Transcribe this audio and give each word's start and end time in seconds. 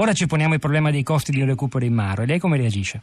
Ora 0.00 0.14
ci 0.14 0.26
poniamo 0.26 0.54
il 0.54 0.60
problema 0.60 0.90
dei 0.90 1.02
costi 1.02 1.30
di 1.30 1.44
recupero 1.44 1.84
in 1.84 1.92
mare. 1.92 2.24
Lei 2.24 2.38
come 2.38 2.56
reagisce? 2.56 3.02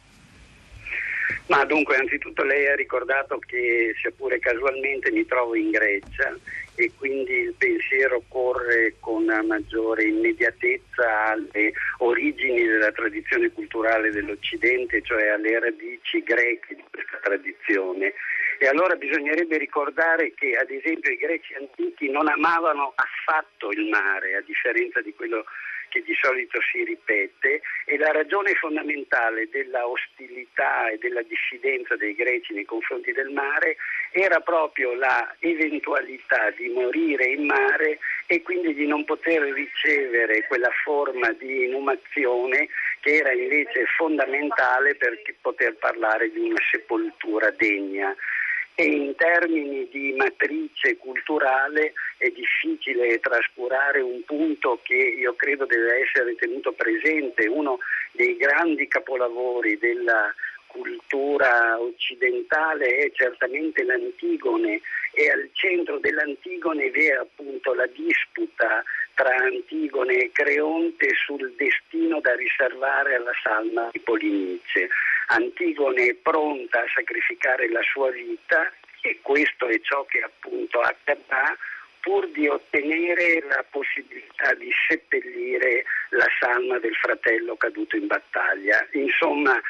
Ma 1.46 1.64
dunque, 1.64 1.94
anzitutto 1.94 2.42
lei 2.42 2.66
ha 2.66 2.74
ricordato 2.74 3.38
che 3.38 3.94
sia 4.00 4.10
pure 4.10 4.40
casualmente 4.40 5.12
mi 5.12 5.24
trovo 5.24 5.54
in 5.54 5.70
Grecia 5.70 6.36
e 6.74 6.90
quindi 6.98 7.34
il 7.34 7.54
pensiero 7.56 8.20
corre 8.26 8.96
con 8.98 9.24
maggiore 9.46 10.08
immediatezza 10.08 11.30
alle 11.30 11.72
origini 11.98 12.64
della 12.66 12.90
tradizione 12.90 13.52
culturale 13.52 14.10
dell'Occidente, 14.10 15.00
cioè 15.02 15.28
alle 15.28 15.56
radici 15.60 16.20
greche 16.24 16.74
di 16.74 16.82
questa 16.90 17.20
tradizione. 17.22 18.12
E 18.60 18.66
allora 18.66 18.96
bisognerebbe 18.96 19.56
ricordare 19.56 20.34
che 20.34 20.56
ad 20.56 20.70
esempio 20.70 21.12
i 21.12 21.16
greci 21.16 21.54
antichi 21.54 22.10
non 22.10 22.28
amavano 22.28 22.92
affatto 22.96 23.70
il 23.70 23.86
mare, 23.88 24.34
a 24.34 24.40
differenza 24.40 25.00
di 25.00 25.14
quello 25.14 25.44
che 25.88 26.02
di 26.02 26.14
solito 26.20 26.58
si 26.60 26.82
ripete. 26.84 27.62
E 27.86 27.96
la 27.98 28.10
ragione 28.10 28.54
fondamentale 28.54 29.48
della 29.48 29.86
ostilità 29.86 30.88
e 30.90 30.98
della 30.98 31.22
dissidenza 31.22 31.96
dei 31.96 32.14
greci 32.14 32.52
nei 32.52 32.64
confronti 32.64 33.12
del 33.12 33.30
mare 33.30 33.76
era 34.10 34.40
proprio 34.40 34.94
la 34.94 35.34
eventualità 35.38 36.50
di 36.50 36.68
morire 36.68 37.26
in 37.26 37.46
mare 37.46 37.98
e 38.26 38.42
quindi 38.42 38.74
di 38.74 38.86
non 38.86 39.04
poter 39.04 39.40
ricevere 39.52 40.46
quella 40.48 40.70
forma 40.82 41.30
di 41.32 41.64
inumazione 41.64 42.68
che 43.00 43.16
era 43.16 43.32
invece 43.32 43.84
fondamentale 43.96 44.96
per 44.96 45.20
poter 45.40 45.76
parlare 45.76 46.30
di 46.30 46.40
una 46.40 46.60
sepoltura 46.70 47.50
degna 47.52 48.14
e 48.80 48.84
in 48.84 49.12
termini 49.16 49.88
di 49.90 50.14
matrice 50.16 50.96
culturale 50.98 51.94
è 52.16 52.28
difficile 52.28 53.18
trascurare 53.18 54.00
un 54.00 54.22
punto 54.24 54.78
che 54.84 54.94
io 54.94 55.34
credo 55.34 55.66
deve 55.66 56.02
essere 56.02 56.36
tenuto 56.36 56.70
presente, 56.70 57.48
uno 57.48 57.80
dei 58.12 58.36
grandi 58.36 58.86
capolavori 58.86 59.78
della 59.78 60.32
cultura 60.68 61.80
occidentale 61.80 62.98
è 62.98 63.10
certamente 63.10 63.82
l'Antigone 63.82 64.80
e 65.10 65.28
al 65.28 65.50
centro 65.54 65.98
dell'Antigone 65.98 66.90
vi 66.90 67.06
è 67.06 67.14
appunto 67.14 67.74
la 67.74 67.86
disputa 67.86 68.84
tra 69.14 69.34
Antigone 69.34 70.14
e 70.18 70.30
Creonte 70.32 71.08
sul 71.26 71.52
destino 71.56 72.20
da 72.20 72.36
riservare 72.36 73.16
alla 73.16 73.32
salma 73.42 73.88
di 73.90 73.98
Polinice. 73.98 74.88
Antigone 75.30 76.06
è 76.06 76.14
pronta 76.14 76.80
a 76.80 76.90
sacrificare 76.94 77.68
la 77.70 77.82
sua 77.82 78.10
vita 78.10 78.72
e 79.02 79.18
questo 79.20 79.66
è 79.66 79.78
ciò 79.80 80.04
che 80.06 80.20
appunto 80.20 80.80
accadrà 80.80 81.56
pur 82.00 82.28
di 82.28 82.48
ottenere 82.48 83.42
la 83.46 83.64
possibilità 83.68 84.54
di 84.54 84.70
seppellire 84.88 85.84
la 86.10 86.26
salma 86.40 86.78
del 86.78 86.94
fratello 86.94 87.56
caduto 87.56 87.96
in 87.96 88.06
battaglia. 88.06 88.86
Insomma, 88.92 89.60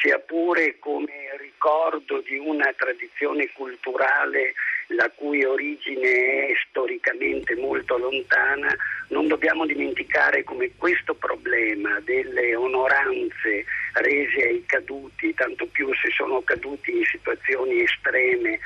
sia 0.00 0.18
pure 0.18 0.78
come 0.78 1.36
ricordo 1.36 2.20
di 2.20 2.38
una 2.38 2.72
tradizione 2.72 3.50
culturale 3.52 4.54
la 4.88 5.10
cui 5.14 5.44
origine 5.44 6.46
è 6.46 6.52
storicamente 6.68 7.54
molto 7.56 7.98
lontana, 7.98 8.74
non 9.08 9.26
dobbiamo 9.26 9.66
dimenticare 9.66 10.44
come 10.44 10.70
questo 10.76 11.14
problema 11.14 12.00
delle 12.00 12.54
onoranze 12.54 13.64
rese 13.94 14.42
ai 14.42 14.64
caduti, 14.66 15.34
tanto 15.34 15.66
più 15.66 15.92
se 15.94 16.10
sono 16.10 16.40
caduti 16.42 16.96
in 16.96 17.04
situazioni 17.04 17.82
estreme 17.82 18.58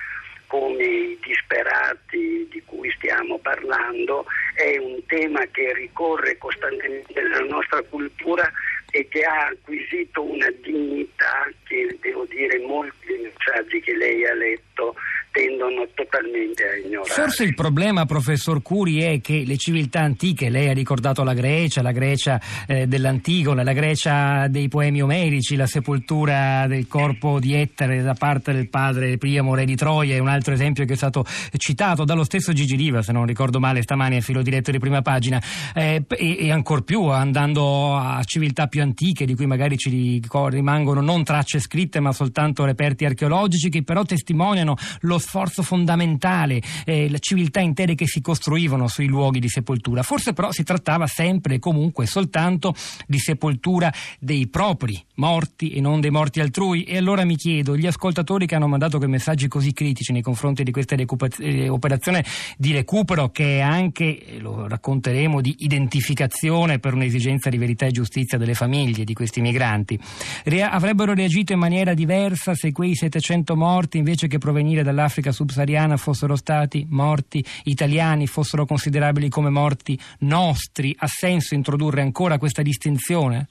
come 0.46 0.84
i 0.84 1.18
disperati 1.22 2.48
di 2.50 2.60
cui 2.64 2.90
stiamo 2.90 3.38
parlando, 3.38 4.26
è 4.54 4.76
un 4.78 4.98
tema 5.06 5.46
che 5.52 5.72
ricorre 5.72 6.36
costantemente 6.38 7.12
nella 7.14 7.44
nostra 7.44 7.80
cultura 7.82 8.50
e 8.90 9.06
che 9.06 9.22
ha 9.22 9.46
acquisito 9.46 10.22
una 10.24 10.50
dignità 10.60 11.48
che 11.64 11.96
devo 12.00 12.24
dire 12.24 12.58
molti 12.58 13.06
dei 13.06 13.18
messaggi 13.32 13.80
che 13.80 13.94
lei 13.94 14.26
ha 14.26 14.34
letto 14.34 14.96
tendono 15.30 15.86
totalmente 15.94 16.68
a 16.68 16.74
ignorare. 16.74 17.09
Forse 17.20 17.44
il 17.44 17.54
problema, 17.54 18.06
professor 18.06 18.62
Curi, 18.62 19.02
è 19.02 19.20
che 19.20 19.42
le 19.44 19.58
civiltà 19.58 20.00
antiche, 20.00 20.48
lei 20.48 20.70
ha 20.70 20.72
ricordato 20.72 21.22
la 21.22 21.34
Grecia, 21.34 21.82
la 21.82 21.92
Grecia 21.92 22.40
eh, 22.66 22.86
dell'Antigona, 22.86 23.62
la 23.62 23.74
Grecia 23.74 24.48
dei 24.48 24.68
poemi 24.68 25.02
omerici, 25.02 25.54
la 25.54 25.66
sepoltura 25.66 26.66
del 26.66 26.88
corpo 26.88 27.38
di 27.38 27.52
Ettere 27.52 28.00
da 28.00 28.14
parte 28.14 28.54
del 28.54 28.70
padre 28.70 29.18
Priamo, 29.18 29.54
re 29.54 29.66
di 29.66 29.76
Troia, 29.76 30.14
è 30.14 30.18
un 30.18 30.28
altro 30.28 30.54
esempio 30.54 30.86
che 30.86 30.94
è 30.94 30.96
stato 30.96 31.26
citato 31.58 32.04
dallo 32.04 32.24
stesso 32.24 32.54
Gigi 32.54 32.74
Riva, 32.74 33.02
se 33.02 33.12
non 33.12 33.26
ricordo 33.26 33.60
male, 33.60 33.82
stamani 33.82 34.16
a 34.16 34.20
filo 34.22 34.40
diretto 34.40 34.70
di 34.70 34.78
prima 34.78 35.02
pagina, 35.02 35.42
eh, 35.74 36.02
e, 36.08 36.36
e 36.46 36.50
ancor 36.50 36.84
più 36.84 37.02
andando 37.04 37.98
a 37.98 38.22
civiltà 38.24 38.66
più 38.66 38.80
antiche 38.80 39.26
di 39.26 39.34
cui 39.34 39.44
magari 39.44 39.76
ci 39.76 40.22
rimangono 40.30 41.02
non 41.02 41.22
tracce 41.22 41.60
scritte 41.60 42.00
ma 42.00 42.12
soltanto 42.12 42.64
reperti 42.64 43.04
archeologici 43.04 43.68
che 43.68 43.82
però 43.82 44.04
testimoniano 44.04 44.74
lo 45.00 45.18
sforzo 45.18 45.62
fondamentale, 45.62 46.62
eh, 46.86 47.08
le 47.10 47.18
civiltà 47.20 47.60
intere 47.60 47.94
che 47.94 48.06
si 48.06 48.20
costruivano 48.20 48.88
sui 48.88 49.06
luoghi 49.06 49.40
di 49.40 49.48
sepoltura. 49.48 50.02
Forse 50.02 50.32
però 50.32 50.50
si 50.52 50.62
trattava 50.62 51.06
sempre 51.06 51.56
e 51.56 51.58
comunque 51.58 52.06
soltanto 52.06 52.74
di 53.06 53.18
sepoltura 53.18 53.92
dei 54.18 54.48
propri 54.48 55.02
morti 55.16 55.70
e 55.72 55.80
non 55.80 56.00
dei 56.00 56.10
morti 56.10 56.40
altrui. 56.40 56.84
E 56.84 56.96
allora 56.96 57.24
mi 57.24 57.36
chiedo, 57.36 57.76
gli 57.76 57.86
ascoltatori 57.86 58.46
che 58.46 58.54
hanno 58.54 58.68
mandato 58.68 58.98
quei 58.98 59.10
messaggi 59.10 59.48
così 59.48 59.72
critici 59.72 60.12
nei 60.12 60.22
confronti 60.22 60.62
di 60.62 60.70
questa 60.70 60.96
eh, 60.96 61.68
operazione 61.68 62.24
di 62.56 62.72
recupero, 62.72 63.30
che 63.30 63.58
è 63.58 63.60
anche, 63.60 64.38
lo 64.38 64.66
racconteremo, 64.66 65.40
di 65.40 65.54
identificazione 65.58 66.78
per 66.78 66.94
un'esigenza 66.94 67.50
di 67.50 67.58
verità 67.58 67.86
e 67.86 67.90
giustizia 67.90 68.38
delle 68.38 68.54
famiglie 68.54 69.04
di 69.04 69.14
questi 69.14 69.40
migranti, 69.40 69.98
re- 70.44 70.62
avrebbero 70.62 71.14
reagito 71.14 71.52
in 71.52 71.58
maniera 71.58 71.94
diversa 71.94 72.54
se 72.54 72.72
quei 72.72 72.94
700 72.94 73.56
morti 73.56 73.98
invece 73.98 74.26
che 74.26 74.38
provenire 74.38 74.82
dall'Africa 74.82 75.32
subsahariana 75.32 75.96
fossero 75.96 76.36
stati 76.36 76.86
morti 76.90 77.44
italiani, 77.64 78.26
fossero 78.26 78.66
considerabili 78.66 79.28
come 79.28 79.50
morti 79.50 79.98
nostri? 80.20 80.94
Ha 80.98 81.06
senso 81.06 81.54
introdurre 81.54 82.02
ancora 82.02 82.38
questa 82.38 82.62
distinzione? 82.62 83.48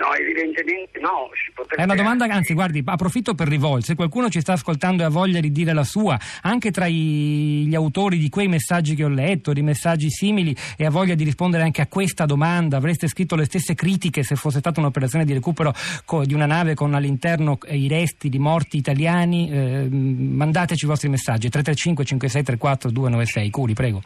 No, 0.00 0.14
evidentemente 0.14 0.98
no. 0.98 1.28
È 1.76 1.82
una 1.82 1.94
domanda, 1.94 2.24
anzi, 2.24 2.54
guardi, 2.54 2.82
approfitto 2.82 3.34
per 3.34 3.48
rivolgere. 3.48 3.84
Se 3.84 3.94
qualcuno 3.94 4.30
ci 4.30 4.40
sta 4.40 4.54
ascoltando 4.54 5.02
e 5.02 5.06
ha 5.06 5.10
voglia 5.10 5.40
di 5.40 5.52
dire 5.52 5.74
la 5.74 5.84
sua, 5.84 6.18
anche 6.40 6.70
tra 6.70 6.86
i, 6.86 7.66
gli 7.68 7.74
autori 7.74 8.16
di 8.16 8.30
quei 8.30 8.48
messaggi 8.48 8.94
che 8.94 9.04
ho 9.04 9.08
letto, 9.08 9.52
di 9.52 9.60
messaggi 9.60 10.08
simili, 10.10 10.56
e 10.78 10.86
ha 10.86 10.90
voglia 10.90 11.14
di 11.14 11.22
rispondere 11.22 11.64
anche 11.64 11.82
a 11.82 11.86
questa 11.86 12.24
domanda, 12.24 12.78
avreste 12.78 13.08
scritto 13.08 13.36
le 13.36 13.44
stesse 13.44 13.74
critiche 13.74 14.22
se 14.22 14.36
fosse 14.36 14.60
stata 14.60 14.80
un'operazione 14.80 15.26
di 15.26 15.34
recupero 15.34 15.74
co- 16.06 16.24
di 16.24 16.32
una 16.32 16.46
nave 16.46 16.72
con 16.74 16.94
all'interno 16.94 17.58
i 17.68 17.86
resti 17.86 18.30
di 18.30 18.38
morti 18.38 18.78
italiani? 18.78 19.50
Eh, 19.50 19.88
mandateci 19.90 20.86
i 20.86 20.88
vostri 20.88 21.10
messaggi. 21.10 21.50
335 21.50 22.04
5634 22.06 22.90
296. 22.90 23.50
Curi, 23.50 23.74
prego. 23.74 24.02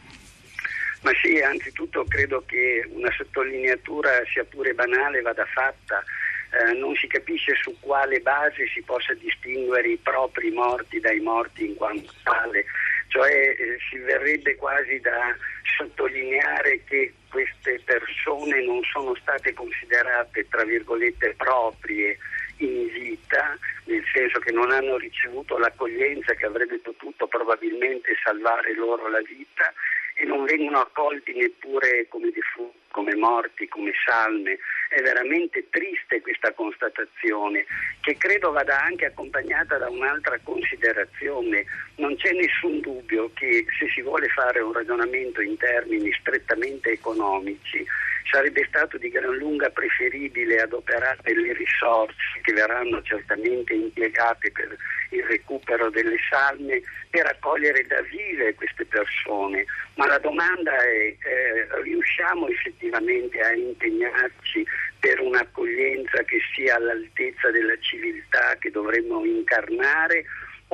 Ma 1.05 1.13
sì, 1.21 1.39
anzitutto 1.39 2.03
credo 2.09 2.43
che 2.47 2.83
una 2.89 3.13
sottolineatura 3.15 4.25
sia 4.33 4.43
pure 4.45 4.73
banale 4.73 5.21
vada 5.21 5.45
fatta. 5.45 6.03
Eh, 6.51 6.73
non 6.73 6.95
si 6.95 7.07
capisce 7.09 7.55
su 7.61 7.77
quale 7.79 8.21
base 8.21 8.67
si 8.69 8.81
possa 8.83 9.13
distinguere 9.13 9.89
i 9.89 9.99
propri 9.99 10.51
morti 10.51 11.01
dai 11.01 11.21
morti 11.21 11.67
in 11.67 11.75
quanto 11.75 12.11
tale, 12.23 12.65
cioè 13.09 13.31
eh, 13.31 13.77
si 13.91 13.99
verrebbe 13.99 14.55
quasi 14.55 14.99
da 15.01 15.37
sottolineare 15.77 16.81
che 16.85 17.13
queste 17.29 17.81
persone 17.85 18.65
non 18.65 18.81
sono 18.85 19.15
state 19.17 19.53
considerate 19.53 20.47
tra 20.49 20.65
virgolette 20.65 21.35
proprie 21.37 22.17
in 22.59 22.87
vita, 22.93 23.59
nel 23.87 24.05
senso 24.15 24.39
che 24.39 24.53
non 24.53 24.71
hanno 24.71 24.97
ricevuto 24.97 25.59
l'accoglienza 25.59 26.33
che 26.35 26.47
avrebbe 26.47 26.79
potuto 26.79 27.27
probabilmente 27.27 28.15
salvare 28.23 28.75
loro 28.77 29.09
la 29.09 29.21
vita 29.21 29.71
e 30.15 30.25
non 30.25 30.45
vengono 30.45 30.81
accolti 30.81 31.33
neppure 31.35 32.07
come 32.09 32.31
defunti, 32.31 32.79
come 32.91 33.15
morti, 33.17 33.67
come 33.69 33.93
salme. 34.07 34.59
È 34.89 35.01
veramente 35.03 35.69
triste 35.71 36.21
questa 36.21 36.53
constatazione 36.53 37.65
che 38.01 38.17
credo 38.17 38.53
vada 38.53 38.81
anche 38.83 39.07
accompagnata 39.07 39.77
da 39.79 39.91
un'altra 39.91 40.39
considerazione. 40.43 41.65
Non 41.97 42.15
c'è 42.17 42.33
nessun 42.33 42.81
dubbio 42.81 43.31
che 43.35 43.67
se 43.79 43.89
si 43.89 44.03
vuole 44.03 44.29
fare 44.29 44.61
un 44.61 44.73
ragionamento 44.73 45.41
in 45.41 45.57
termini 45.57 46.13
strettamente 46.13 46.93
economici, 46.93 47.85
sarebbe 48.31 48.65
stato 48.69 48.99
di 48.99 49.11
gran 49.11 49.37
lunga 49.37 49.71
preferibile 49.71 50.63
adoperare 50.63 51.35
le 51.35 51.53
risorse 51.53 52.41
che 52.43 52.53
verranno 52.53 53.03
certamente 53.03 53.75
impiegate 53.75 54.51
per 54.51 54.77
il 55.11 55.23
recupero 55.25 55.91
delle 55.91 56.17
salme 56.29 56.83
per 57.11 57.27
accogliere 57.27 57.87
da 57.87 58.01
vive 58.03 58.55
queste 58.55 58.85
persone, 58.87 59.65
ma 59.95 60.07
la 60.07 60.19
domanda 60.19 60.77
è 60.77 61.15
eh, 61.19 61.83
riusciamo 61.83 62.49
effettivamente 62.49 63.41
a 63.41 63.53
impegnarci 63.53 64.67
per 64.99 65.21
un'accoglienza 65.21 66.23
che 66.25 66.41
sia 66.55 66.77
all'altezza 66.77 67.51
della 67.51 67.77
civiltà 67.79 68.57
che 68.59 68.71
dovremmo 68.71 69.25
incarnare 69.25 70.25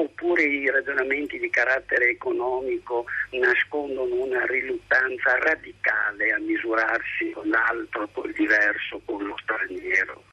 oppure 0.01 0.43
i 0.43 0.71
ragionamenti 0.71 1.39
di 1.39 1.51
carattere 1.51 2.11
economico 2.11 3.05
nascondono 3.31 4.15
una 4.15 4.45
riluttanza 4.47 5.39
radicale 5.39 6.33
a 6.33 6.39
misurarsi 6.39 7.31
con 7.33 7.49
l'altro, 7.49 8.09
col 8.13 8.33
diverso, 8.33 9.01
con 9.05 9.25
lo 9.25 9.37
straniero 9.43 10.23